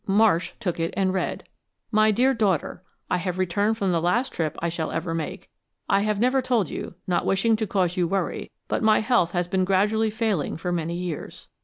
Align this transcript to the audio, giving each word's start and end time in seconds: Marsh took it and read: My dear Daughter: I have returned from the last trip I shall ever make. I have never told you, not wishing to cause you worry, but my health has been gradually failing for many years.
Marsh 0.07 0.53
took 0.59 0.79
it 0.79 0.91
and 0.97 1.13
read: 1.13 1.43
My 1.91 2.09
dear 2.09 2.33
Daughter: 2.33 2.81
I 3.07 3.17
have 3.17 3.37
returned 3.37 3.77
from 3.77 3.91
the 3.91 4.01
last 4.01 4.33
trip 4.33 4.55
I 4.57 4.67
shall 4.67 4.89
ever 4.91 5.13
make. 5.13 5.51
I 5.87 6.01
have 6.01 6.19
never 6.19 6.41
told 6.41 6.71
you, 6.71 6.95
not 7.05 7.23
wishing 7.23 7.55
to 7.57 7.67
cause 7.67 7.97
you 7.97 8.07
worry, 8.07 8.49
but 8.67 8.81
my 8.81 9.01
health 9.01 9.33
has 9.33 9.47
been 9.47 9.63
gradually 9.63 10.09
failing 10.09 10.57
for 10.57 10.71
many 10.71 10.95
years. 10.95 11.49